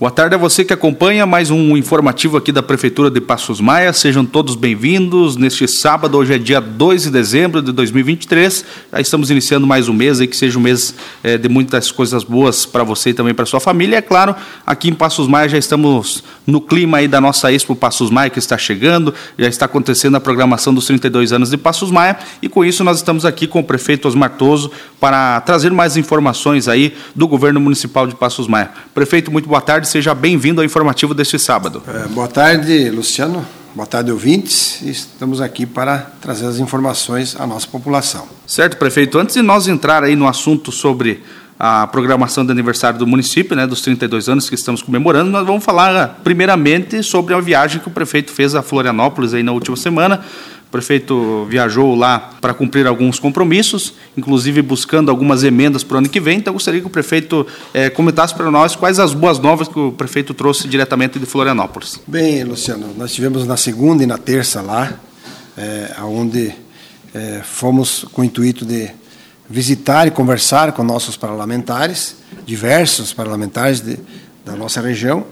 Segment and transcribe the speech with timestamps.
[0.00, 3.92] Boa tarde a você que acompanha mais um informativo aqui da Prefeitura de Passos Maia.
[3.92, 8.64] Sejam todos bem-vindos neste sábado, hoje é dia 2 de dezembro de 2023.
[8.92, 12.22] Já estamos iniciando mais um mês aí, que seja um mês é, de muitas coisas
[12.22, 13.96] boas para você e também para sua família.
[13.96, 17.74] E é claro, aqui em Passos Maia já estamos no clima aí da nossa Expo
[17.74, 21.90] Passos Maia que está chegando, já está acontecendo a programação dos 32 anos de Passos
[21.90, 24.70] Maia e com isso nós estamos aqui com o prefeito Osmar Toso
[25.00, 28.70] para trazer mais informações aí do governo municipal de Passos Maia.
[28.94, 31.82] Prefeito, muito boa tarde seja bem-vindo ao informativo deste sábado.
[31.88, 33.44] É, boa tarde, Luciano.
[33.74, 34.82] Boa tarde, ouvintes.
[34.82, 38.26] Estamos aqui para trazer as informações à nossa população.
[38.46, 39.18] Certo, prefeito.
[39.18, 41.22] Antes de nós entrar aí no assunto sobre
[41.58, 45.64] a programação de aniversário do município, né, dos 32 anos que estamos comemorando, nós vamos
[45.64, 50.20] falar primeiramente sobre a viagem que o prefeito fez a Florianópolis aí na última semana.
[50.68, 56.10] O prefeito viajou lá para cumprir alguns compromissos, inclusive buscando algumas emendas para o ano
[56.10, 56.36] que vem.
[56.36, 59.92] Então, gostaria que o prefeito é, comentasse para nós quais as boas novas que o
[59.92, 61.98] prefeito trouxe diretamente de Florianópolis.
[62.06, 64.92] Bem, Luciano, nós tivemos na segunda e na terça lá,
[65.56, 66.52] é, onde
[67.14, 68.90] é, fomos com o intuito de
[69.48, 73.98] visitar e conversar com nossos parlamentares, diversos parlamentares de,
[74.44, 75.24] da nossa região,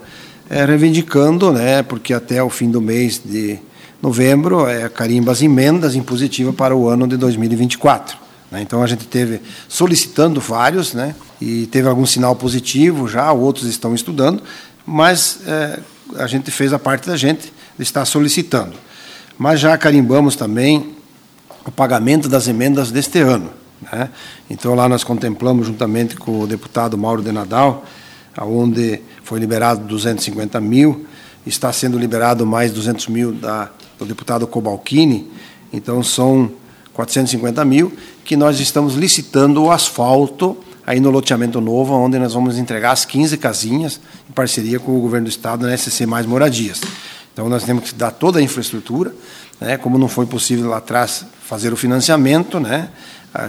[0.49, 3.59] é, reivindicando, né, porque até o fim do mês de
[4.01, 8.17] novembro é carimba as emendas impositivas para o ano de 2024.
[8.51, 8.61] Né?
[8.61, 13.93] Então a gente teve solicitando vários, né, e teve algum sinal positivo já, outros estão
[13.93, 14.41] estudando,
[14.85, 15.79] mas é,
[16.17, 18.73] a gente fez a parte da gente estar solicitando.
[19.37, 20.95] Mas já carimbamos também
[21.65, 23.51] o pagamento das emendas deste ano.
[23.81, 24.09] Né?
[24.49, 27.85] Então, lá nós contemplamos, juntamente com o deputado Mauro de Nadal,
[28.39, 31.05] onde foi liberado 250 mil,
[31.45, 35.29] está sendo liberado mais 200 mil da, do deputado Cobalcini,
[35.71, 36.51] então são
[36.93, 42.57] 450 mil, que nós estamos licitando o asfalto aí no loteamento novo, onde nós vamos
[42.57, 46.81] entregar as 15 casinhas, em parceria com o governo do estado na SC Mais Moradias.
[47.33, 49.13] Então, nós temos que dar toda a infraestrutura,
[49.59, 52.89] né, como não foi possível lá atrás fazer o financiamento, né,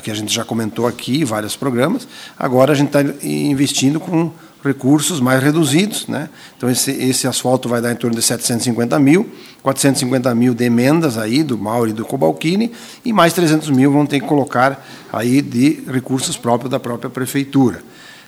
[0.02, 2.06] que a gente já comentou aqui, vários programas,
[2.38, 4.30] agora a gente está investindo com
[4.62, 6.06] recursos mais reduzidos.
[6.06, 6.28] Né?
[6.56, 9.30] Então, esse, esse asfalto vai dar em torno de 750 mil,
[9.62, 12.72] 450 mil de emendas aí do Mauro e do Cobalcini,
[13.04, 17.82] e mais 300 mil vão ter que colocar aí de recursos próprios da própria prefeitura.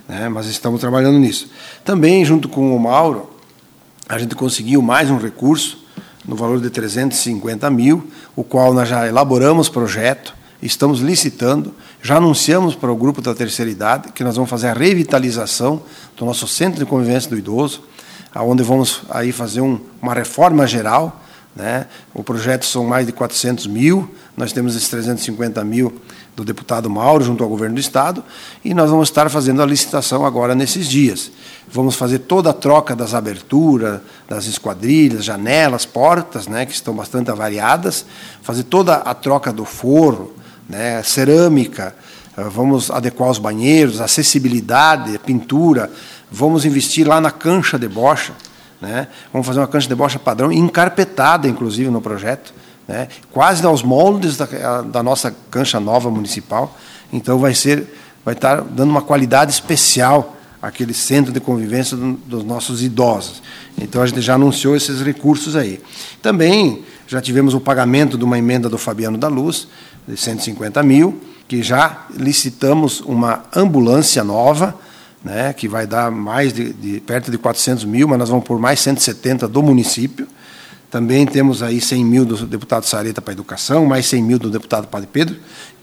[0.08, 0.28] Né?
[0.28, 1.50] Mas estamos trabalhando nisso.
[1.84, 3.30] Também, junto com o Mauro,
[4.08, 5.78] a gente conseguiu mais um recurso
[6.26, 10.34] no valor de 350 mil, o qual nós já elaboramos projeto,
[10.66, 14.72] estamos licitando, já anunciamos para o grupo da terceira idade que nós vamos fazer a
[14.72, 15.82] revitalização
[16.16, 17.82] do nosso centro de convivência do idoso,
[18.34, 21.20] aonde vamos aí fazer um, uma reforma geral.
[21.54, 21.86] Né?
[22.14, 25.92] O projeto são mais de 400 mil, nós temos esses 350 mil
[26.36, 28.24] do deputado Mauro junto ao governo do estado
[28.64, 31.30] e nós vamos estar fazendo a licitação agora nesses dias.
[31.70, 37.30] Vamos fazer toda a troca das aberturas, das esquadrilhas, janelas, portas, né, que estão bastante
[37.30, 38.06] avariadas,
[38.42, 40.32] fazer toda a troca do forro,
[40.70, 41.94] né, cerâmica,
[42.36, 45.90] eh, vamos adequar os banheiros, acessibilidade, pintura,
[46.30, 48.32] vamos investir lá na cancha de bocha,
[48.80, 52.54] né, vamos fazer uma cancha de bocha padrão, encarpetada, inclusive, no projeto,
[52.86, 56.76] né, quase aos moldes da, da nossa cancha nova municipal.
[57.12, 57.92] Então, vai ser,
[58.24, 63.42] vai estar dando uma qualidade especial àquele centro de convivência dos nossos idosos.
[63.76, 65.80] Então, a gente já anunciou esses recursos aí.
[66.22, 69.66] Também já tivemos o pagamento de uma emenda do Fabiano da Luz,
[70.06, 74.78] de 150 mil, que já licitamos uma ambulância nova,
[75.24, 78.60] né, que vai dar mais de, de, perto de 400 mil, mas nós vamos por
[78.60, 80.28] mais 170 do município.
[80.88, 84.48] Também temos aí 100 mil do deputado Sareta para a educação, mais 100 mil do
[84.48, 85.36] deputado Padre Pedro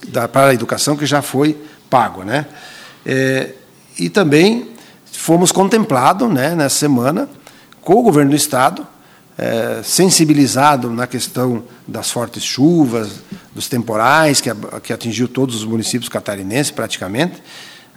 [0.07, 1.57] da, para a educação, que já foi
[1.89, 2.23] pago.
[2.23, 2.45] Né?
[3.05, 3.49] É,
[3.99, 4.69] e também
[5.11, 7.27] fomos contemplados né, nessa semana
[7.81, 8.87] com o governo do Estado
[9.37, 13.21] é, sensibilizado na questão das fortes chuvas,
[13.53, 14.49] dos temporais, que,
[14.83, 17.41] que atingiu todos os municípios catarinenses praticamente,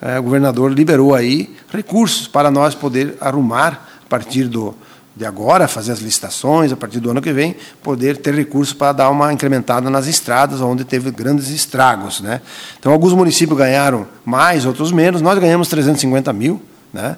[0.02, 4.74] é, o governador liberou aí recursos para nós poder arrumar a partir do,
[5.14, 8.92] de agora, fazer as licitações, a partir do ano que vem, poder ter recursos para
[8.92, 12.20] dar uma incrementada nas estradas, onde teve grandes estragos.
[12.20, 12.40] Né?
[12.78, 17.16] Então, alguns municípios ganharam mais, outros menos, nós ganhamos 350 mil, né?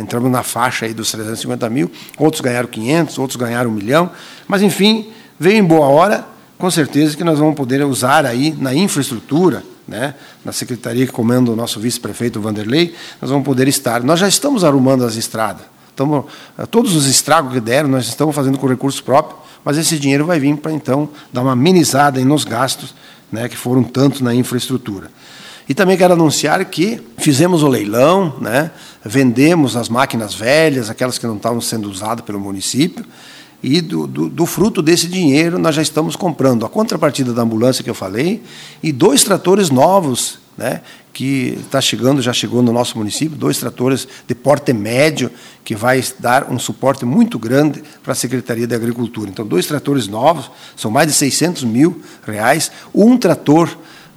[0.00, 4.10] Entramos na faixa aí dos 350 mil, outros ganharam 500, outros ganharam um milhão,
[4.46, 6.24] mas enfim, veio em boa hora,
[6.58, 10.14] com certeza que nós vamos poder usar aí na infraestrutura, né?
[10.44, 14.02] na secretaria que comanda o nosso vice-prefeito Vanderlei, nós vamos poder estar.
[14.02, 16.26] Nós já estamos arrumando as estradas, estamos,
[16.58, 20.24] eh, todos os estragos que deram, nós estamos fazendo com recursos próprios, mas esse dinheiro
[20.24, 22.94] vai vir para então dar uma amenizada nos gastos
[23.30, 25.10] né, que foram tanto na infraestrutura.
[25.70, 28.72] E também quero anunciar que fizemos o leilão, né?
[29.04, 33.06] vendemos as máquinas velhas, aquelas que não estavam sendo usadas pelo município,
[33.62, 37.84] e do, do, do, fruto desse dinheiro nós já estamos comprando a contrapartida da ambulância
[37.84, 38.42] que eu falei
[38.82, 40.80] e dois tratores novos, né,
[41.12, 45.30] que está chegando, já chegou no nosso município, dois tratores de porte médio,
[45.62, 49.30] que vai dar um suporte muito grande para a Secretaria da Agricultura.
[49.30, 53.70] Então, dois tratores novos, são mais de 600 mil reais, um trator,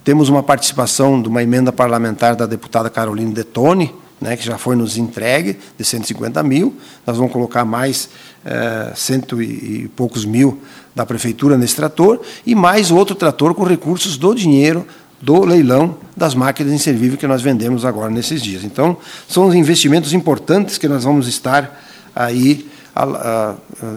[0.03, 4.75] temos uma participação de uma emenda parlamentar da deputada Carolina Detone, né, que já foi
[4.75, 6.75] nos entregue, de 150 mil.
[7.05, 8.09] Nós vamos colocar mais
[8.45, 10.59] é, cento e, poucos mil
[10.95, 14.85] da prefeitura nesse trator, e mais outro trator com recursos do dinheiro
[15.21, 18.63] do leilão das máquinas inservíveis que nós vendemos agora nesses dias.
[18.63, 18.97] Então,
[19.27, 21.81] são investimentos importantes que nós vamos estar
[22.15, 22.69] aí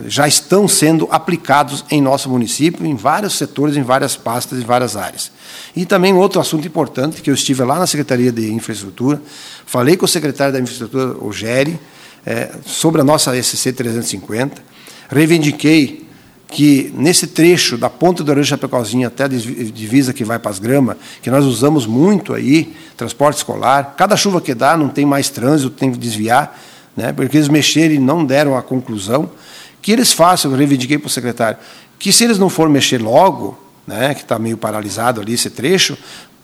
[0.06, 4.96] já estão sendo aplicados em nosso município, em vários setores, em várias pastas, em várias
[4.96, 5.31] áreas.
[5.75, 9.20] E também outro assunto importante, que eu estive lá na Secretaria de Infraestrutura,
[9.66, 11.78] falei com o secretário da Infraestrutura, o Gere,
[12.25, 14.62] é, sobre a nossa SC 350,
[15.10, 16.06] reivindiquei
[16.49, 20.58] que nesse trecho da ponta do Orange Chapecauzinho até a divisa que vai para as
[20.58, 25.28] gramas, que nós usamos muito aí, transporte escolar, cada chuva que dá não tem mais
[25.28, 26.58] trânsito, tem que desviar,
[26.96, 29.31] né, porque eles mexeram e não deram a conclusão,
[29.82, 31.58] que eles façam, eu reivindiquei para o secretário,
[31.98, 35.96] que se eles não forem mexer logo, né, que está meio paralisado ali esse trecho,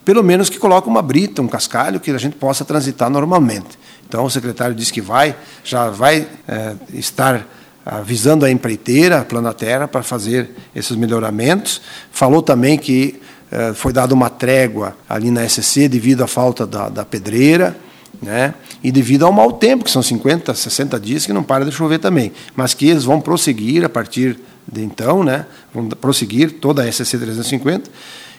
[0.04, 3.78] pelo menos que coloque uma brita, um cascalho, que a gente possa transitar normalmente.
[4.08, 5.34] Então, o secretário disse que vai,
[5.64, 7.46] já vai é, estar
[7.84, 11.80] avisando a empreiteira, a Plana Terra, para fazer esses melhoramentos.
[12.10, 13.20] Falou também que
[13.50, 17.76] é, foi dada uma trégua ali na SC devido à falta da, da pedreira,
[18.20, 18.54] né?
[18.82, 21.98] E devido ao mau tempo, que são 50, 60 dias que não para de chover
[21.98, 24.38] também, mas que eles vão prosseguir a partir
[24.70, 25.46] de então, né?
[25.72, 27.90] vão prosseguir toda a SC 350,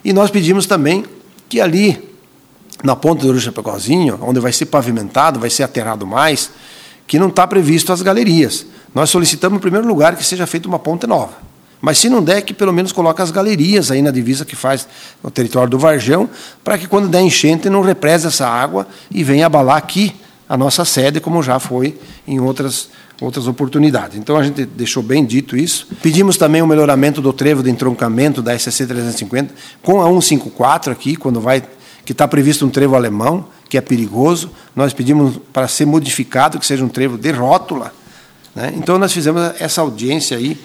[0.03, 1.05] e nós pedimos também
[1.47, 2.09] que ali,
[2.83, 6.51] na ponta do Chapecozinho, onde vai ser pavimentado, vai ser aterrado mais,
[7.07, 8.65] que não está previsto as galerias.
[8.93, 11.33] Nós solicitamos, em primeiro lugar, que seja feita uma ponte nova.
[11.81, 14.87] Mas se não der, que pelo menos coloque as galerias aí na divisa que faz
[15.21, 16.29] no território do Varjão,
[16.63, 20.15] para que quando der enchente não represe essa água e venha abalar aqui
[20.53, 21.97] a nossa sede, como já foi
[22.27, 22.87] em outras,
[23.19, 24.19] outras oportunidades.
[24.19, 25.87] Então a gente deixou bem dito isso.
[25.99, 29.51] Pedimos também o melhoramento do trevo de entroncamento da SC 350
[29.81, 31.63] com a 154 aqui, quando vai
[32.05, 34.51] que está previsto um trevo alemão, que é perigoso.
[34.75, 37.91] Nós pedimos para ser modificado, que seja um trevo de rótula.
[38.53, 38.75] Né?
[38.75, 40.55] Então nós fizemos essa audiência aí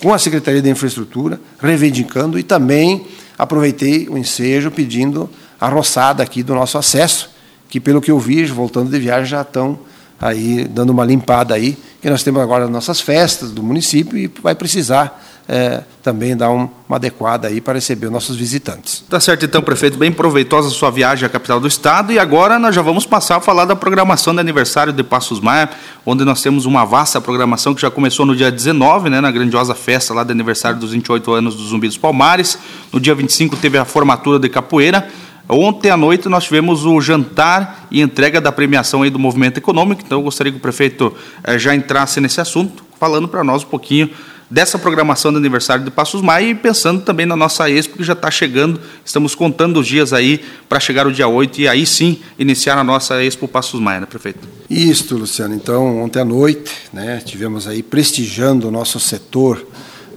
[0.00, 5.28] com a Secretaria de Infraestrutura, reivindicando e também aproveitei o ensejo pedindo
[5.60, 7.31] a roçada aqui do nosso acesso,
[7.72, 9.78] que pelo que eu vi, voltando de viagem, já estão
[10.20, 14.30] aí dando uma limpada aí, que nós temos agora as nossas festas do município e
[14.42, 19.02] vai precisar é, também dar um, uma adequada aí para receber os nossos visitantes.
[19.08, 22.58] Tá certo, então, prefeito, bem proveitosa a sua viagem à capital do estado e agora
[22.58, 25.70] nós já vamos passar a falar da programação de aniversário de Passos Maia,
[26.04, 29.74] onde nós temos uma vasta programação que já começou no dia 19, né, na grandiosa
[29.74, 32.58] festa lá de aniversário dos 28 anos do Zumbi dos Palmares.
[32.92, 35.08] No dia 25 teve a formatura de capoeira.
[35.52, 40.02] Ontem à noite nós tivemos o jantar e entrega da premiação aí do movimento econômico,
[40.04, 41.14] então eu gostaria que o prefeito
[41.44, 44.08] eh, já entrasse nesse assunto, falando para nós um pouquinho
[44.52, 48.12] dessa programação do aniversário de Passos Maia e pensando também na nossa Expo, que já
[48.12, 52.20] está chegando, estamos contando os dias aí para chegar o dia 8 e aí sim
[52.38, 54.46] iniciar a nossa Expo Passos Maia, né, prefeito?
[54.68, 55.54] Isso, Luciano.
[55.54, 59.66] Então, ontem à noite, né, tivemos aí prestigiando o nosso setor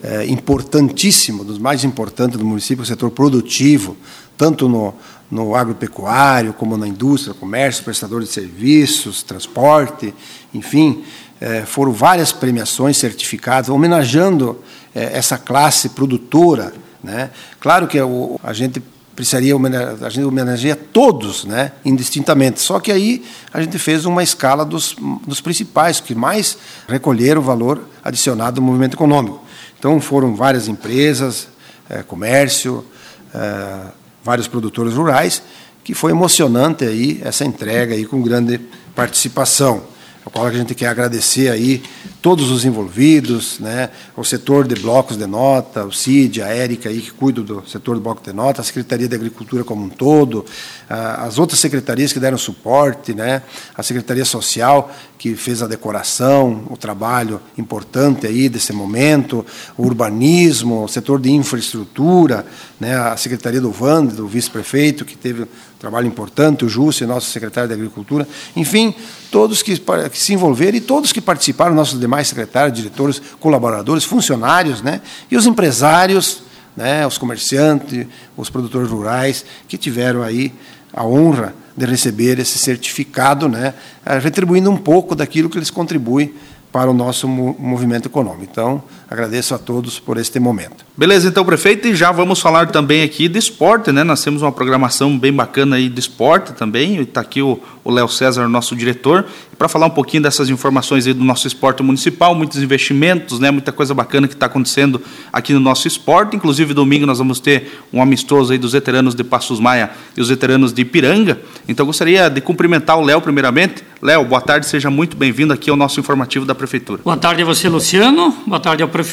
[0.03, 3.95] é, importantíssimo, dos mais importantes do município, o setor produtivo,
[4.37, 4.93] tanto no,
[5.29, 10.13] no agropecuário, como na indústria, comércio, prestador de serviços, transporte,
[10.53, 11.03] enfim,
[11.41, 14.61] é, foram várias premiações, certificados, homenageando
[14.93, 16.73] é, essa classe produtora.
[17.03, 17.29] Né?
[17.59, 18.81] Claro que o, a gente
[19.15, 19.55] precisaria
[20.01, 22.59] a gente homenageia todos, né, indistintamente.
[22.59, 27.43] Só que aí a gente fez uma escala dos, dos principais, que mais recolheram o
[27.43, 29.41] valor adicionado do movimento econômico.
[29.79, 31.47] Então foram várias empresas,
[31.89, 32.85] é, comércio,
[33.33, 33.85] é,
[34.25, 35.43] vários produtores rurais,
[35.83, 38.59] que foi emocionante aí essa entrega aí com grande
[38.95, 39.94] participação
[40.25, 41.83] ao qual a gente quer agradecer aí
[42.19, 46.99] todos os envolvidos, né, o setor de blocos de nota, o CID, a Érica aí
[46.99, 50.43] que cuida do setor de bloco de nota, a Secretaria de Agricultura como um todo,
[50.89, 53.43] as outras secretarias que deram suporte, né,
[53.75, 59.45] a Secretaria Social que fez a decoração, o trabalho importante aí desse momento,
[59.77, 62.45] o urbanismo, o setor de infraestrutura,
[62.79, 65.45] né, a Secretaria do VAND, do vice-prefeito, que teve
[65.85, 68.91] trabalho importante, o Júcio, nosso secretário de Agricultura, enfim,
[69.29, 74.81] todos que, que se envolveram e todos que participaram, nossos demais secretários, diretores, colaboradores, funcionários,
[74.81, 74.99] né,
[75.29, 76.41] e os empresários,
[76.75, 80.51] né, os comerciantes, os produtores rurais, que tiveram aí
[80.91, 83.75] a honra de receber esse certificado, né,
[84.23, 86.33] retribuindo um pouco daquilo que eles contribuem
[86.71, 88.47] para o nosso movimento econômico.
[88.51, 90.85] Então, agradeço a todos por este momento.
[90.97, 94.03] Beleza, então, prefeito, e já vamos falar também aqui de esporte, né?
[94.03, 97.01] Nós temos uma programação bem bacana aí de esporte também.
[97.01, 99.25] Está aqui o Léo César, nosso diretor,
[99.57, 103.51] para falar um pouquinho dessas informações aí do nosso esporte municipal, muitos investimentos, né?
[103.51, 106.35] Muita coisa bacana que está acontecendo aqui no nosso esporte.
[106.35, 110.29] Inclusive, domingo nós vamos ter um amistoso aí dos veteranos de Passos Maia e os
[110.29, 111.39] veteranos de Ipiranga.
[111.67, 113.83] Então, gostaria de cumprimentar o Léo primeiramente.
[114.01, 117.01] Léo, boa tarde, seja muito bem-vindo aqui ao nosso informativo da Prefeitura.
[117.03, 118.35] Boa tarde a você, Luciano.
[118.45, 119.04] Boa tarde ao prefeito.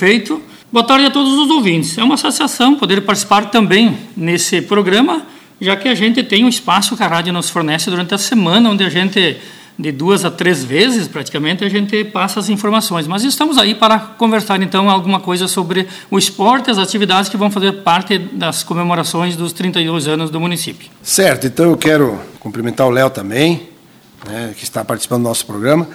[0.72, 1.98] Boa tarde a todos os ouvintes.
[1.98, 5.22] É uma associação poder participar também nesse programa,
[5.60, 8.70] já que a gente tem um espaço que a rádio nos fornece durante a semana,
[8.70, 9.36] onde a gente,
[9.78, 13.06] de duas a três vezes praticamente, a gente passa as informações.
[13.06, 17.50] Mas estamos aí para conversar então alguma coisa sobre o esporte, as atividades que vão
[17.50, 20.88] fazer parte das comemorações dos 32 anos do município.
[21.02, 23.68] Certo, então eu quero cumprimentar o Léo também,
[24.26, 25.86] né, que está participando do nosso programa.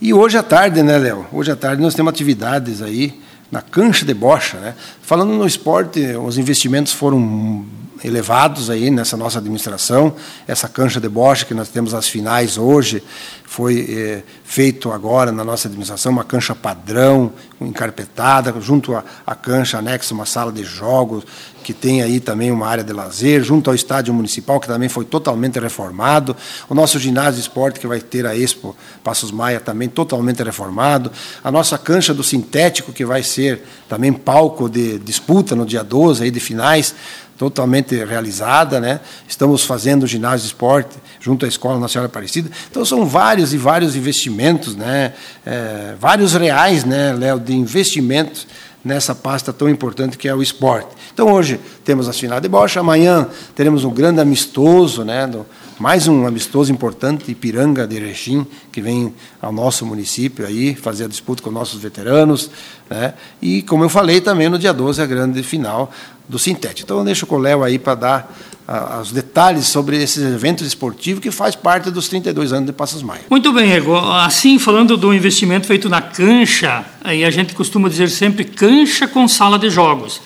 [0.00, 1.26] E hoje à tarde, né, Léo?
[1.32, 3.12] Hoje à tarde nós temos atividades aí
[3.50, 4.58] na cancha de bocha.
[4.58, 4.74] Né?
[5.02, 7.64] Falando no esporte, os investimentos foram
[8.02, 10.14] elevados aí nessa nossa administração.
[10.46, 13.02] Essa cancha de bocha que nós temos as finais hoje
[13.44, 20.14] foi é, feito agora na nossa administração uma cancha padrão, encarpetada, junto à, cancha anexa
[20.14, 21.24] uma sala de jogos
[21.70, 25.04] que tem aí também uma área de lazer, junto ao estádio municipal que também foi
[25.04, 26.36] totalmente reformado,
[26.68, 31.12] o nosso ginásio de esporte que vai ter a Expo Passos Maia também totalmente reformado,
[31.44, 36.24] a nossa cancha do sintético que vai ser também palco de disputa no dia 12
[36.24, 36.92] aí de finais,
[37.38, 39.00] totalmente realizada, né?
[39.28, 42.50] Estamos fazendo o ginásio de esporte junto à Escola Nacional Aparecida.
[42.68, 45.12] Então são vários e vários investimentos, né?
[45.46, 48.46] É, vários reais, né, Léo, de investimentos
[48.84, 50.88] nessa pasta tão importante que é o esporte.
[51.12, 55.44] Então hoje temos as finais de bocha, amanhã teremos um grande amistoso, né, do,
[55.80, 61.08] mais um amistoso importante, Ipiranga de Erechim, que vem ao nosso município aí fazer a
[61.08, 62.50] disputa com nossos veteranos,
[62.90, 63.14] né?
[63.40, 65.90] E como eu falei também no dia 12 a grande final
[66.28, 66.82] do Sintético.
[66.82, 68.36] Então eu deixo com o Léo aí para dar
[68.68, 73.02] uh, os detalhes sobre esses eventos esportivos que faz parte dos 32 anos de Passos
[73.02, 73.22] Maia.
[73.30, 73.96] Muito bem, Ego.
[73.96, 79.26] Assim, falando do investimento feito na cancha, aí a gente costuma dizer sempre cancha com
[79.26, 80.20] sala de jogos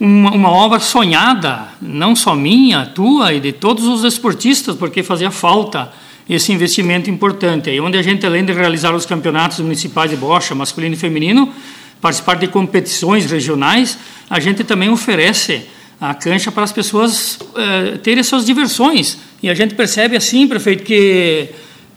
[0.00, 5.30] uma, uma, obra sonhada, não só minha, tua e de todos os esportistas, porque fazia
[5.30, 5.92] falta
[6.28, 7.68] esse investimento importante.
[7.68, 11.52] Aí, onde a gente, além de realizar os campeonatos municipais de bocha, masculino e feminino,
[12.00, 15.66] participar de competições regionais, a gente também oferece
[16.00, 19.18] a cancha para as pessoas eh, terem suas diversões.
[19.42, 21.48] E a gente percebe assim, prefeito, que,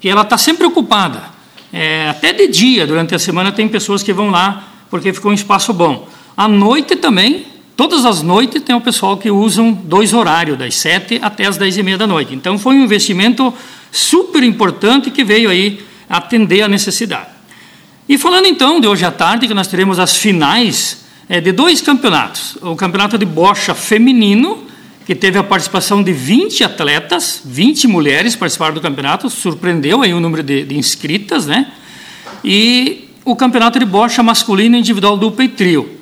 [0.01, 1.31] que ela está sempre ocupada.
[1.71, 5.33] É, até de dia, durante a semana, tem pessoas que vão lá porque ficou um
[5.33, 6.07] espaço bom.
[6.35, 11.19] À noite também, Todas as noites tem o pessoal que usam dois horários, das sete
[11.21, 12.35] até as dez e meia da noite.
[12.35, 13.53] Então foi um investimento
[13.91, 17.29] super importante que veio aí atender a necessidade.
[18.07, 21.81] E falando então de hoje à tarde, que nós teremos as finais é, de dois
[21.81, 22.57] campeonatos.
[22.61, 24.65] O campeonato de bocha feminino,
[25.05, 30.19] que teve a participação de 20 atletas, 20 mulheres participaram do campeonato, surpreendeu aí o
[30.19, 31.71] número de, de inscritas, né?
[32.43, 35.92] E o campeonato de bocha masculino individual dupla e trio.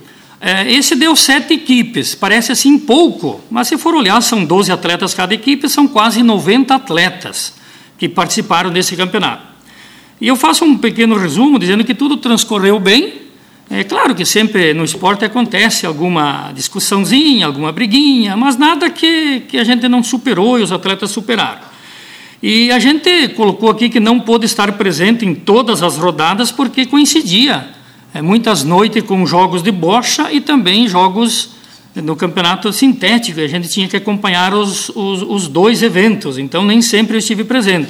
[0.43, 5.13] É, esse deu sete equipes, parece assim pouco, mas se for olhar, são 12 atletas
[5.13, 7.53] cada equipe, são quase 90 atletas
[7.95, 9.43] que participaram desse campeonato.
[10.19, 13.21] E eu faço um pequeno resumo dizendo que tudo transcorreu bem.
[13.69, 19.59] É claro que sempre no esporte acontece alguma discussãozinha, alguma briguinha, mas nada que, que
[19.59, 21.61] a gente não superou e os atletas superaram.
[22.41, 26.87] E a gente colocou aqui que não pôde estar presente em todas as rodadas porque
[26.87, 27.79] coincidia
[28.13, 31.51] é, muitas noites com jogos de bocha e também jogos
[31.95, 33.39] no campeonato sintético.
[33.39, 37.43] A gente tinha que acompanhar os, os, os dois eventos, então nem sempre eu estive
[37.43, 37.89] presente.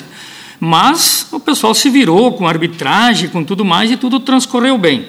[0.59, 5.07] Mas o pessoal se virou com arbitragem, com tudo mais, e tudo transcorreu bem.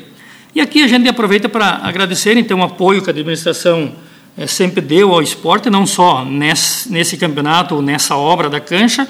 [0.54, 3.92] E aqui a gente aproveita para agradecer então o apoio que a administração
[4.36, 9.06] é, sempre deu ao esporte, não só nesse, nesse campeonato ou nessa obra da cancha,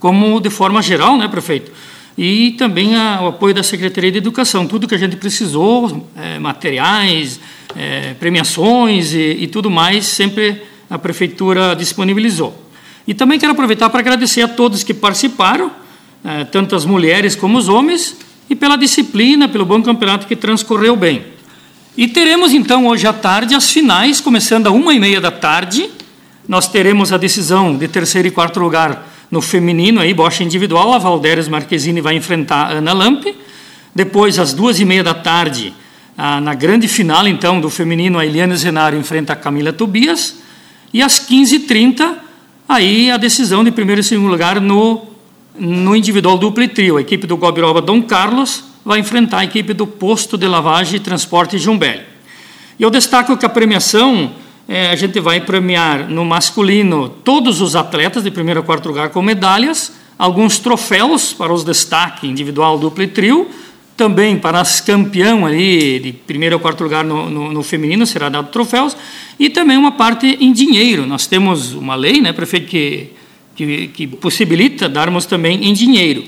[0.00, 1.70] como de forma geral, né, prefeito?
[2.16, 4.66] E também a, o apoio da Secretaria de Educação.
[4.66, 7.40] Tudo que a gente precisou, é, materiais,
[7.76, 12.62] é, premiações e, e, tudo mais, sempre a Prefeitura disponibilizou.
[13.06, 15.70] E também quero aproveitar para agradecer a todos que participaram,
[16.24, 18.16] é, tanto as mulheres como os homens,
[18.48, 21.24] e pela disciplina, pelo bom campeonato que transcorreu bem.
[21.96, 25.90] E teremos então hoje à tarde as finais, começando a uma e meia da tarde.
[26.46, 30.98] Nós teremos a decisão de terceiro e quarto lugar no feminino, aí, bocha individual, a
[30.98, 33.34] Valderes Marquezine vai enfrentar a Ana Lampe.
[33.94, 35.72] Depois, às duas e meia da tarde,
[36.16, 40.36] na grande final, então, do feminino, a Eliane Zenaro enfrenta a Camila Tobias.
[40.92, 42.14] E às 15h30,
[42.68, 45.06] aí a decisão de primeiro e segundo lugar no,
[45.58, 46.96] no individual duplo e trio.
[46.96, 51.00] A equipe do Gobiroba Dom Carlos vai enfrentar a equipe do Posto de Lavagem e
[51.00, 52.02] Transporte Jumbel.
[52.78, 54.32] E eu destaco que a premiação,
[54.66, 59.10] é, a gente vai premiar no masculino todos os atletas de primeiro a quarto lugar
[59.10, 63.48] com medalhas, alguns troféus para os destaques individual, duplo e trio,
[63.96, 68.28] também para as campeão ali de primeiro a quarto lugar no, no, no, feminino será
[68.28, 68.96] dado troféus
[69.38, 71.06] e também uma parte em dinheiro.
[71.06, 73.10] Nós temos uma lei, né, prefeito, que,
[73.54, 76.24] que, que possibilita darmos também em dinheiro.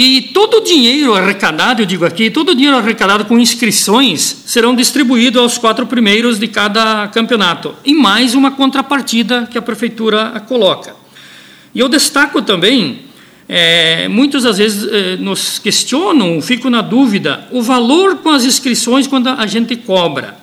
[0.00, 4.76] E todo o dinheiro arrecadado, eu digo aqui, todo o dinheiro arrecadado com inscrições serão
[4.76, 10.94] distribuídos aos quatro primeiros de cada campeonato, e mais uma contrapartida que a prefeitura coloca.
[11.74, 13.00] E eu destaco também,
[13.48, 19.08] é, muitos às vezes é, nos questionam, fico na dúvida, o valor com as inscrições
[19.08, 20.36] quando a gente cobra.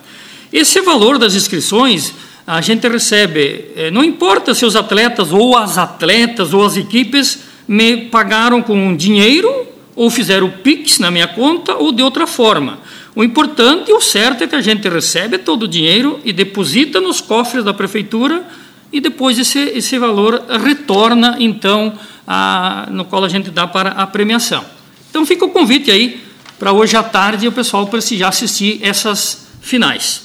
[0.52, 2.12] Esse valor das inscrições
[2.46, 7.55] a gente recebe, é, não importa se os atletas ou as atletas ou as equipes
[7.66, 12.78] me pagaram com dinheiro, ou fizeram o PIX na minha conta, ou de outra forma.
[13.14, 17.00] O importante e o certo é que a gente recebe todo o dinheiro e deposita
[17.00, 18.46] nos cofres da prefeitura
[18.92, 21.92] e depois esse, esse valor retorna, então,
[22.26, 24.64] a, no qual a gente dá para a premiação.
[25.08, 26.22] Então fica o convite aí
[26.58, 30.22] para hoje à tarde o pessoal prestigiar assistir essas finais.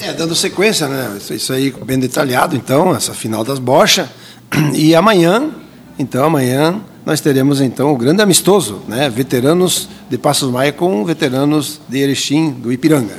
[0.00, 1.18] É, dando sequência, né?
[1.30, 4.08] Isso aí bem detalhado, então, essa final das bochas.
[4.74, 5.50] E amanhã,
[5.98, 9.08] então, amanhã nós teremos então o grande amistoso, né?
[9.08, 13.14] Veteranos de Passos Maia com veteranos de Erechim, do Ipiranga.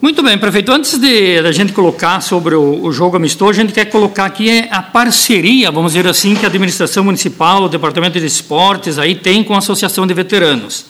[0.00, 0.70] Muito bem, prefeito.
[0.70, 4.68] Antes de a gente colocar sobre o, o, jogo amistoso, a gente quer colocar aqui
[4.70, 9.42] a parceria, vamos dizer assim, que a administração municipal, o departamento de esportes aí tem
[9.42, 10.86] com a associação de veteranos.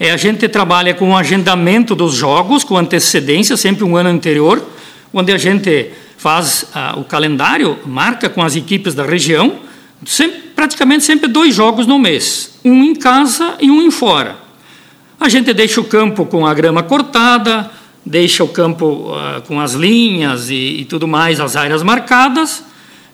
[0.00, 4.62] É, a gente trabalha com o agendamento dos jogos, com antecedência, sempre um ano anterior,
[5.12, 9.62] onde a gente faz ah, o calendário, marca com as equipes da região
[10.06, 14.36] sempre, praticamente sempre dois jogos no mês, um em casa e um em fora.
[15.18, 17.70] A gente deixa o campo com a grama cortada,
[18.04, 22.64] deixa o campo uh, com as linhas e, e, tudo mais, as áreas marcadas,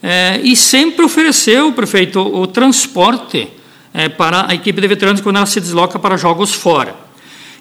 [0.03, 3.49] é, e sempre ofereceu, prefeito, o transporte
[3.93, 6.97] é, para a equipe de veteranos quando ela se desloca para jogos fora.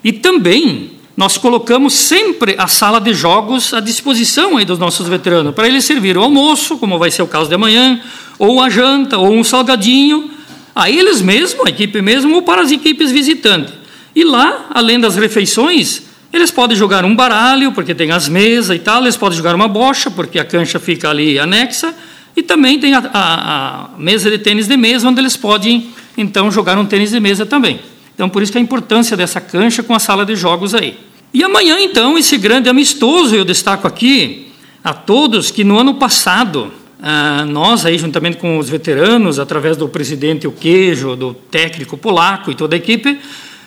[0.02, 5.54] E também nós colocamos sempre a sala de jogos à disposição aí dos nossos veteranos,
[5.54, 8.00] para eles servir o almoço, como vai ser o caso de amanhã,
[8.38, 10.30] ou a janta, ou um salgadinho,
[10.74, 13.74] a eles mesmos, a equipe mesmo, ou para as equipes visitantes.
[14.16, 18.78] E lá, além das refeições, eles podem jogar um baralho, porque tem as mesas e
[18.78, 21.94] tal, eles podem jogar uma bocha, porque a cancha fica ali anexa,
[22.34, 26.50] e também tem a, a, a mesa de tênis de mesa, onde eles podem, então,
[26.50, 27.78] jogar um tênis de mesa também.
[28.14, 31.09] Então, por isso que a importância dessa cancha com a sala de jogos aí.
[31.32, 34.48] E amanhã, então, esse grande amistoso, eu destaco aqui
[34.82, 39.88] a todos que no ano passado ah, nós aí, juntamente com os veteranos, através do
[39.88, 43.20] presidente O Queijo, do técnico polaco e toda a equipe,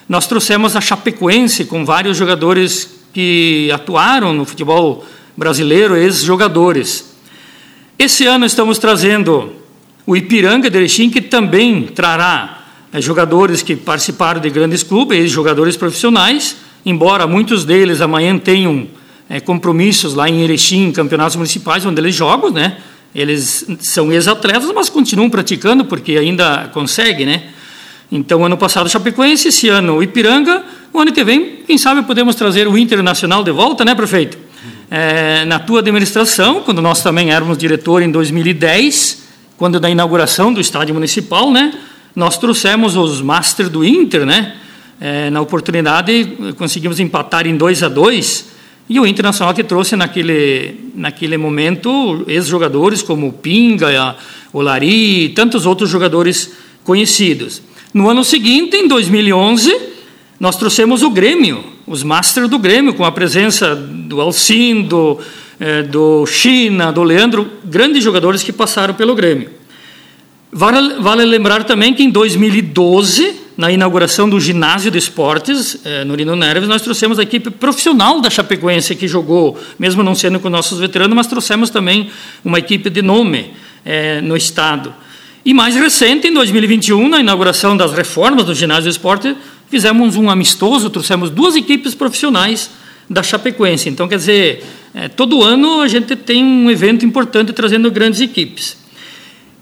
[0.09, 5.05] nós trouxemos a Chapecoense com vários jogadores que atuaram no futebol
[5.37, 7.15] brasileiro, ex-jogadores.
[7.97, 9.53] Esse ano estamos trazendo
[10.05, 15.77] o Ipiranga de Erechim, que também trará é, jogadores que participaram de grandes clubes, ex-jogadores
[15.77, 18.87] profissionais, embora muitos deles amanhã tenham
[19.29, 22.77] é, compromissos lá em Erechim, campeonatos municipais, onde eles jogam, né?
[23.15, 27.43] Eles são ex-atletas, mas continuam praticando porque ainda conseguem, né?
[28.11, 32.67] Então, ano passado Chapecoense, esse ano Ipiranga, o ano que vem, quem sabe podemos trazer
[32.67, 34.37] o Internacional de volta, né, prefeito?
[34.89, 39.23] É, na tua administração, quando nós também éramos diretor em 2010,
[39.57, 41.73] quando da inauguração do estádio municipal, né,
[42.15, 44.53] nós trouxemos os Master do Inter, né?
[45.05, 48.45] É, na oportunidade conseguimos empatar em 2 a 2
[48.87, 54.15] e o Internacional que trouxe naquele, naquele momento ex-jogadores como o Pinga,
[54.53, 56.53] o Lari e tantos outros jogadores
[56.85, 57.61] conhecidos.
[57.93, 59.77] No ano seguinte, em 2011,
[60.39, 65.19] nós trouxemos o Grêmio, os Masters do Grêmio, com a presença do Alcindo,
[65.59, 69.49] eh, do China, do Leandro, grandes jogadores que passaram pelo Grêmio.
[70.49, 76.15] Vale, vale lembrar também que em 2012 na inauguração do ginásio de esportes eh, no
[76.15, 80.49] Lino Neves, nós trouxemos a equipe profissional da Chapecoense que jogou, mesmo não sendo com
[80.49, 82.09] nossos veteranos, mas trouxemos também
[82.43, 83.51] uma equipe de nome
[83.85, 84.93] eh, no estado.
[85.45, 89.35] E mais recente, em 2021, na inauguração das reformas do ginásio de esporte,
[89.69, 92.71] fizemos um amistoso, trouxemos duas equipes profissionais
[93.09, 93.89] da Chapecoense.
[93.89, 94.63] Então, quer dizer,
[94.95, 98.82] eh, todo ano a gente tem um evento importante trazendo grandes equipes.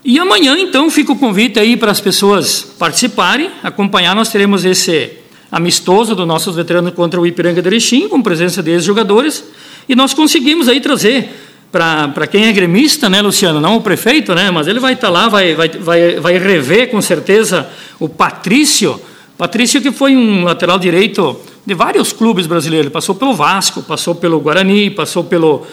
[0.04, 4.16] E amanhã, então, fica o convite aí para as pessoas participarem, acompanhar.
[4.16, 5.12] Nós teremos esse
[5.52, 9.44] amistoso dos nossos veteranos contra o Ipiranga de Erechim, com presença de ex-jogadores,
[9.88, 11.30] e nós conseguimos aí trazer
[11.72, 15.14] para quem é gremista, né, Luciano, não o prefeito, né, mas ele vai estar tá
[15.14, 19.00] lá, vai, vai, vai, vai rever com certeza o Patrício,
[19.38, 24.40] Patrício que foi um lateral direito de vários clubes brasileiros, passou pelo Vasco, passou pelo
[24.40, 25.66] Guarani, passou pelo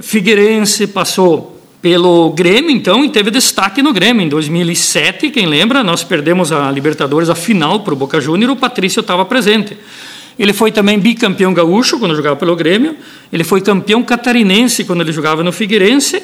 [0.00, 4.22] Figueirense, passou pelo Grêmio, então, e teve destaque no Grêmio.
[4.22, 8.56] Em 2007, quem lembra, nós perdemos a Libertadores, a final para o Boca Júnior, o
[8.56, 9.76] Patrício estava presente.
[10.38, 12.96] Ele foi também bicampeão gaúcho quando jogava pelo Grêmio,
[13.32, 16.22] ele foi campeão catarinense quando ele jogava no Figueirense,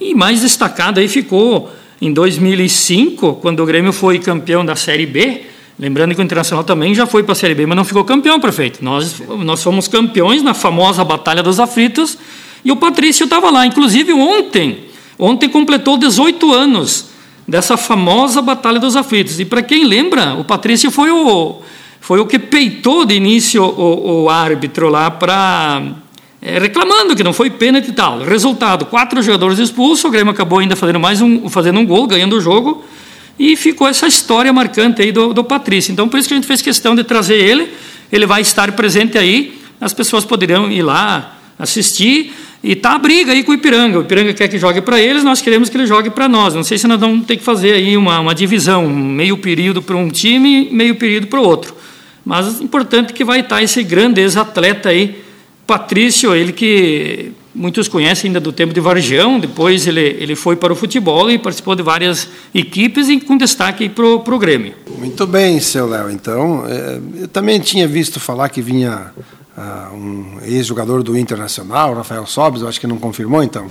[0.00, 5.42] e mais destacado aí ficou em 2005, quando o Grêmio foi campeão da Série B,
[5.78, 8.40] Lembrando que o Internacional também já foi para a Série B, mas não ficou campeão,
[8.40, 8.82] prefeito.
[8.82, 12.16] Nós, nós fomos campeões na famosa Batalha dos Aflitos
[12.64, 13.66] e o Patrício estava lá.
[13.66, 14.78] Inclusive, ontem,
[15.18, 17.06] ontem completou 18 anos
[17.46, 19.38] dessa famosa Batalha dos Aflitos.
[19.38, 21.60] E para quem lembra, o Patrício foi o,
[22.00, 25.82] foi o que peitou de início o, o árbitro lá para.
[26.42, 28.20] É, reclamando que não foi pênalti e tal.
[28.20, 32.36] Resultado: quatro jogadores expulsos, o Grêmio acabou ainda fazendo mais um, fazendo um gol, ganhando
[32.36, 32.84] o jogo.
[33.38, 35.92] E ficou essa história marcante aí do, do Patrício.
[35.92, 37.70] Então, por isso que a gente fez questão de trazer ele.
[38.10, 39.60] Ele vai estar presente aí.
[39.78, 42.32] As pessoas poderão ir lá assistir.
[42.62, 43.98] E tá a briga aí com o Ipiranga.
[43.98, 46.54] O Ipiranga quer que jogue para eles, nós queremos que ele jogue para nós.
[46.54, 49.96] Não sei se nós vamos ter que fazer aí uma, uma divisão, meio período para
[49.96, 51.74] um time, meio período para o outro.
[52.24, 55.22] Mas importante que vai estar esse grande ex-atleta aí,
[55.66, 60.72] Patrício, ele que muitos conhecem ainda do tempo de Varjão, depois ele, ele foi para
[60.72, 64.74] o futebol e participou de várias equipes e com destaque para o Grêmio.
[64.98, 66.10] Muito bem, seu Léo.
[66.10, 69.12] Então, é, eu também tinha visto falar que vinha
[69.56, 73.66] uh, um ex-jogador do Internacional, Rafael Sobes, eu acho que não confirmou então.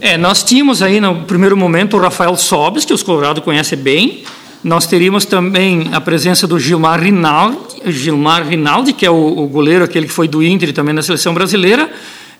[0.00, 4.24] É, nós tínhamos aí no primeiro momento o Rafael Sobes, que os Colorado conhecem bem,
[4.62, 9.84] nós teríamos também a presença do Gilmar Rinaldi, Gilmar Rinaldi que é o, o goleiro,
[9.84, 11.90] aquele que foi do Inter e também da seleção brasileira,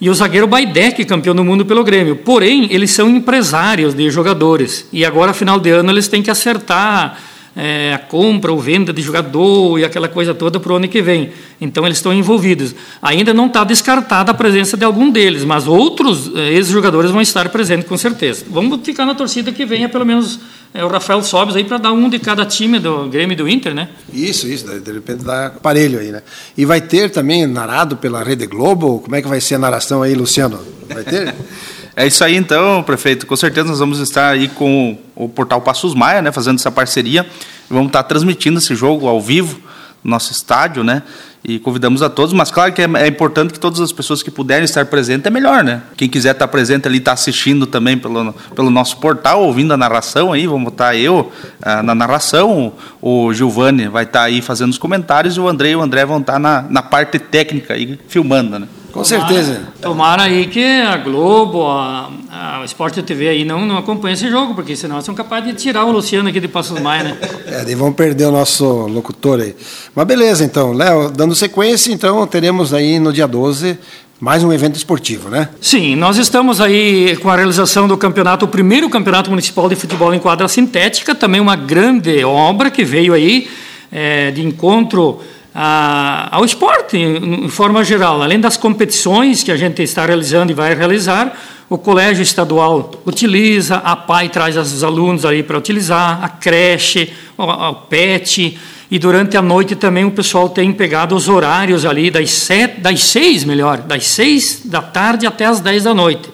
[0.00, 2.16] e o zagueiro Baidec, campeão do mundo pelo Grêmio.
[2.16, 4.87] Porém, eles são empresários de jogadores.
[4.92, 7.18] E agora, final de ano, eles têm que acertar
[7.56, 11.00] é, a compra ou venda de jogador e aquela coisa toda para o ano que
[11.00, 11.30] vem.
[11.60, 12.74] Então, eles estão envolvidos.
[13.00, 17.48] Ainda não está descartada a presença de algum deles, mas outros é, ex-jogadores vão estar
[17.48, 18.44] presentes com certeza.
[18.50, 20.40] Vamos ficar na torcida que venha pelo menos
[20.72, 23.48] é, o Rafael Sobes aí para dar um de cada time do Grêmio e do
[23.48, 23.88] Inter, né?
[24.12, 26.22] Isso, isso, de repente dá aparelho aí, né?
[26.56, 28.98] E vai ter também narrado pela Rede Globo?
[28.98, 30.58] Como é que vai ser a narração aí, Luciano?
[30.88, 31.34] Vai ter?
[31.96, 33.26] é isso aí então, prefeito.
[33.26, 37.26] Com certeza nós vamos estar aí com o portal Passos Maia, né, fazendo essa parceria.
[37.68, 39.59] Vamos estar transmitindo esse jogo ao vivo
[40.02, 41.02] no nosso estádio, né?
[41.46, 44.30] e convidamos a todos, mas claro que é, é, importante que todas as pessoas que
[44.30, 45.83] puderem estar presentes é melhor, né?
[45.94, 49.76] Quem quiser estar presente ali, estar tá assistindo também pelo, pelo nosso portal, ouvindo a
[49.76, 51.30] narração aí, vamos estar eu
[51.61, 55.76] ah, na narração, o, Giovanni vai estar aí fazendo os comentários e o André e
[55.76, 58.66] o André vão estar na, na parte técnica aí, filmando, né?
[58.94, 59.61] Com certeza.
[59.83, 64.30] Tomara aí que a Globo, a, a o Esporte TV aí não, não acompanhe esse
[64.30, 67.18] jogo, porque senão são capazes de tirar o Luciano aqui de Passos Maia, né?
[67.44, 69.54] É, daí vão perder o nosso locutor aí.
[69.94, 73.78] Mas beleza, então, Léo, dando sequência, então teremos aí no dia 12
[74.20, 75.48] mais um evento esportivo, né?
[75.61, 80.14] Sim, nós estamos aí com a realização do campeonato, o primeiro campeonato municipal de futebol
[80.14, 83.48] em quadra sintética, também uma grande obra que veio aí
[83.92, 85.20] é, de encontro
[85.54, 88.20] a, ao esporte, em, forma geral.
[88.20, 91.38] Além das competições que a gente está realizando e vai realizar,
[91.70, 97.74] o colégio estadual utiliza, a PAI traz os alunos aí para utilizar, a creche, o
[97.74, 98.58] PET,
[98.90, 103.02] e durante a noite também o pessoal tem pegado os horários ali das, sete, das
[103.02, 106.28] seis, melhor, das seis da tarde até as dez da noite.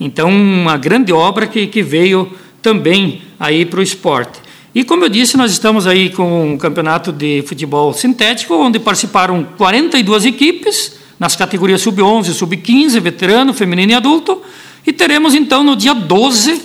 [0.00, 4.41] Então, uma grande obra que, que veio também aí para o esporte.
[4.74, 9.44] E como eu disse, nós estamos aí com um campeonato de futebol sintético, onde participaram
[9.58, 14.40] 42 equipes, nas categorias sub-11, sub-15, veterano, feminino e adulto.
[14.86, 16.62] E teremos então no dia 12,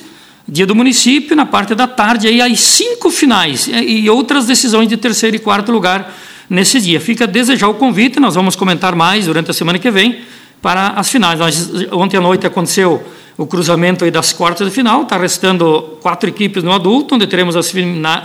[0.47, 4.95] dia do município, na parte da tarde, aí as cinco finais e outras decisões de
[4.95, 6.15] terceiro e quarto lugar
[6.49, 7.01] nesse dia.
[7.01, 10.19] Fica a desejar o convite, nós vamos comentar mais durante a semana que vem
[10.61, 11.37] para as finais.
[11.37, 13.03] Nós, ontem à noite aconteceu
[13.37, 15.03] o cruzamento aí das quartas de final.
[15.03, 17.71] Está restando quatro equipes no adulto, onde teremos as,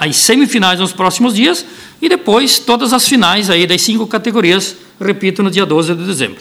[0.00, 1.64] as, semifinais nos próximos dias
[2.00, 6.40] e depois todas as finais aí das cinco categorias, repito, no dia 12 de dezembro.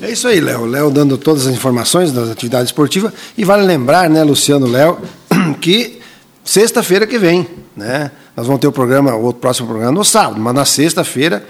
[0.00, 0.66] É isso aí, Léo.
[0.66, 3.12] Léo dando todas as informações das atividades esportivas.
[3.36, 4.98] E vale lembrar, né, Luciano, Léo,
[5.60, 6.00] que
[6.44, 10.54] sexta-feira que vem, né, nós vamos ter o programa, o próximo programa no sábado, mas
[10.54, 11.44] na sexta-feira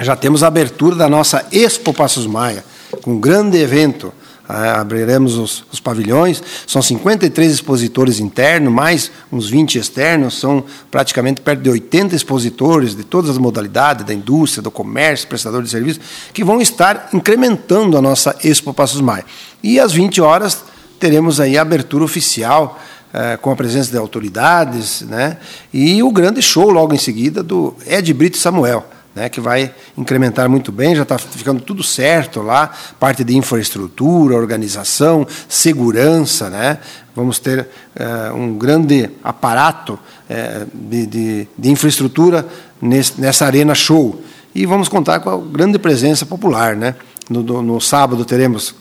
[0.00, 2.64] já temos a abertura da nossa Expo Passos Maia,
[3.02, 4.12] com um grande evento
[4.48, 6.42] abriremos os, os, pavilhões.
[6.66, 10.38] São 53 expositores internos, mais uns 20 externos.
[10.38, 15.68] São praticamente perto de 80 expositores de todas as modalidades, da indústria, do comércio, prestadores
[15.68, 16.02] de serviços,
[16.32, 19.24] que vão estar incrementando a nossa Expo Passos Maia.
[19.62, 20.62] E às 20 horas
[21.00, 22.78] teremos aí a abertura oficial
[23.12, 25.38] eh, com a presença de autoridades, né?
[25.72, 29.28] E o grande show logo em seguida do Ed Brito Samuel, né?
[29.28, 35.26] Que vai incrementar muito bem, já está ficando tudo certo lá, parte de infraestrutura, organização,
[35.48, 36.78] segurança, né?
[37.14, 39.98] Vamos ter eh, um grande aparato
[40.28, 42.46] eh, de, de, de, infraestrutura
[42.82, 44.20] nesse, nessa arena show
[44.52, 46.96] e vamos contar com a grande presença popular, né?
[47.30, 48.74] No, no, no sábado teremos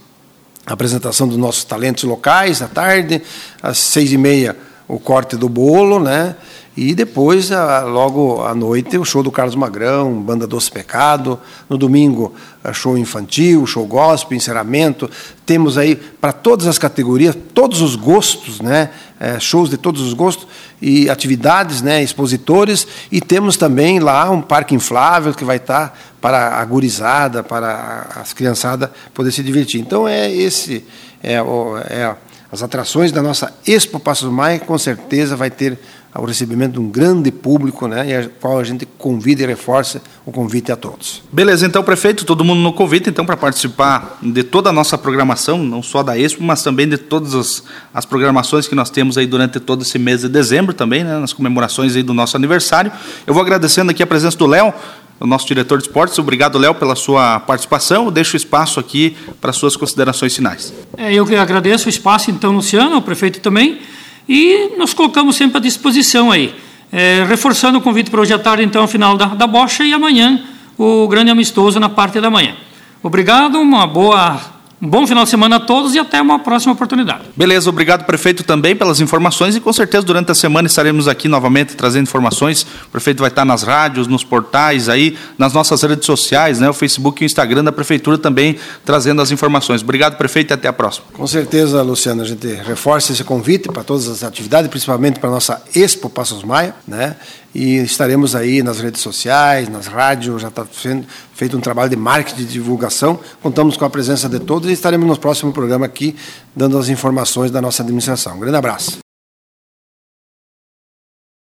[0.65, 3.21] a apresentação dos nossos talentos locais à tarde,
[3.61, 4.55] às seis e meia
[4.87, 6.35] o corte do bolo, né?
[6.75, 7.51] E depois,
[7.85, 11.39] logo à noite, o show do Carlos Magrão, Banda Doce Pecado.
[11.69, 12.33] No domingo,
[12.73, 15.07] show infantil, show gospel, encerramento.
[15.45, 18.89] Temos aí para todas as categorias, todos os gostos, né?
[19.19, 20.47] É, shows de todos os gostos
[20.81, 22.01] e atividades, né?
[22.01, 22.87] expositores.
[23.11, 28.33] E temos também lá um parque inflável que vai estar para a gurizada, para as
[28.33, 29.79] criançadas poder se divertir.
[29.79, 30.83] Então, é esse.
[31.21, 32.15] É, é
[32.53, 35.75] as atrações da nossa Expo Passos Maia, com certeza vai ter
[36.15, 40.01] o recebimento de um grande público, né, e a qual a gente convida e reforça
[40.25, 41.23] o convite a todos.
[41.31, 45.57] Beleza, então, prefeito, todo mundo no convite, então, para participar de toda a nossa programação,
[45.57, 49.25] não só da Expo, mas também de todas as, as programações que nós temos aí
[49.25, 52.91] durante todo esse mês de dezembro também, né, nas comemorações aí do nosso aniversário.
[53.25, 54.73] Eu vou agradecendo aqui a presença do Léo,
[55.19, 56.19] o nosso diretor de esportes.
[56.19, 58.05] Obrigado, Léo, pela sua participação.
[58.05, 60.73] Eu deixo o espaço aqui para suas considerações finais.
[60.97, 63.79] É, eu que agradeço o espaço, então, Luciano, o prefeito também,
[64.27, 66.53] e nos colocamos sempre à disposição aí.
[66.91, 69.93] É, reforçando o convite para hoje à tarde, então, ao final da, da bocha, e
[69.93, 70.43] amanhã
[70.77, 72.55] o grande amistoso na parte da manhã.
[73.01, 74.52] Obrigado, uma boa
[74.83, 77.23] um bom final de semana a todos e até uma próxima oportunidade.
[77.37, 81.73] Beleza, obrigado, prefeito, também pelas informações e com certeza durante a semana estaremos aqui novamente
[81.73, 82.63] trazendo informações.
[82.63, 86.73] O prefeito vai estar nas rádios, nos portais, aí, nas nossas redes sociais, né, o
[86.73, 89.81] Facebook e o Instagram da prefeitura também trazendo as informações.
[89.81, 91.05] Obrigado, prefeito, e até a próxima.
[91.13, 95.33] Com certeza, Luciano, a gente reforça esse convite para todas as atividades, principalmente para a
[95.33, 97.15] nossa Expo Passos Maia, né?
[97.53, 101.95] E estaremos aí nas redes sociais, nas rádios, já está sendo feito um trabalho de
[101.95, 103.19] marketing de divulgação.
[103.41, 106.15] Contamos com a presença de todos e estaremos no próximo programa aqui
[106.55, 108.37] dando as informações da nossa administração.
[108.37, 109.03] Um grande abraço.